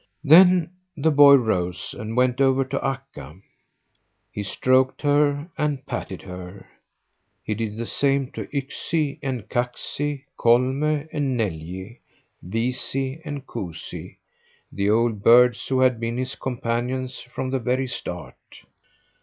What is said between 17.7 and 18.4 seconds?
start.